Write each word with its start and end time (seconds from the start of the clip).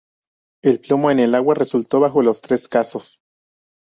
El 0.63 0.79
plomo 0.79 1.11
en 1.11 1.19
el 1.19 1.35
agua 1.35 1.53
resultó 1.53 1.99
bajo 1.99 2.21
en 2.21 2.25
los 2.25 2.41
tres 2.41 2.67
casos. 2.67 3.21